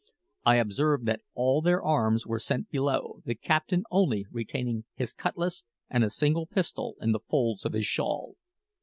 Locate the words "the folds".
7.11-7.65